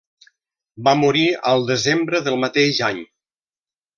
[0.87, 3.03] Va morir al desembre del mateix any.